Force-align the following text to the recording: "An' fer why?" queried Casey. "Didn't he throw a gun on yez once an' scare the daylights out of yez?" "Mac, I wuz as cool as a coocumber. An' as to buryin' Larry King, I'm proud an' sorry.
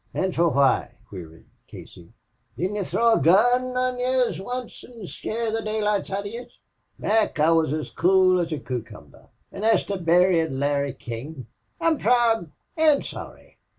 "An' 0.15 0.31
fer 0.31 0.47
why?" 0.49 0.95
queried 1.07 1.45
Casey. 1.67 2.11
"Didn't 2.57 2.75
he 2.77 2.83
throw 2.85 3.13
a 3.13 3.21
gun 3.21 3.77
on 3.77 3.99
yez 3.99 4.41
once 4.41 4.83
an' 4.83 5.05
scare 5.05 5.51
the 5.51 5.61
daylights 5.61 6.09
out 6.09 6.21
of 6.21 6.25
yez?" 6.33 6.57
"Mac, 6.97 7.39
I 7.39 7.51
wuz 7.51 7.71
as 7.71 7.91
cool 7.91 8.39
as 8.39 8.51
a 8.51 8.57
coocumber. 8.57 9.29
An' 9.51 9.63
as 9.63 9.83
to 9.83 9.97
buryin' 9.97 10.57
Larry 10.59 10.95
King, 10.95 11.45
I'm 11.79 11.99
proud 11.99 12.51
an' 12.75 13.03
sorry. 13.03 13.59